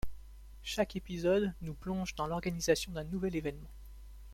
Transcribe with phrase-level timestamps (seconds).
[0.63, 3.69] Chaque épisode nous plonge dans l'organisation d'un nouvel évènement.